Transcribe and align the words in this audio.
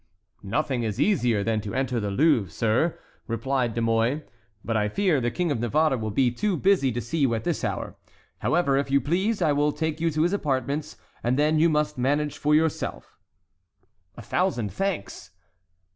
"Nothing 0.41 0.81
is 0.81 0.99
easier 0.99 1.43
than 1.43 1.61
to 1.61 1.75
enter 1.75 1.99
the 1.99 2.09
Louvre, 2.09 2.49
sir," 2.49 2.97
replied 3.27 3.75
De 3.75 3.83
Mouy; 3.83 4.23
"but 4.65 4.75
I 4.75 4.89
fear 4.89 5.21
the 5.21 5.29
King 5.29 5.51
of 5.51 5.59
Navarre 5.59 5.95
will 5.95 6.09
be 6.09 6.31
too 6.31 6.57
busy 6.57 6.91
to 6.93 6.99
see 6.99 7.19
you 7.19 7.35
at 7.35 7.43
this 7.43 7.63
hour. 7.63 7.95
However, 8.39 8.77
if 8.77 8.89
you 8.89 8.99
please, 8.99 9.43
I 9.43 9.51
will 9.51 9.71
take 9.71 10.01
you 10.01 10.09
to 10.09 10.23
his 10.23 10.33
apartments, 10.33 10.97
and 11.21 11.37
then 11.37 11.59
you 11.59 11.69
must 11.69 11.99
manage 11.99 12.39
for 12.39 12.55
yourself." 12.55 13.19
"A 14.17 14.23
thousand 14.23 14.73
thanks!" 14.73 15.29